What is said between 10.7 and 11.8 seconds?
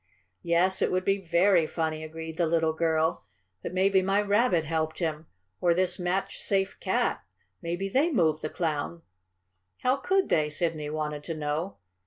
wanted to know.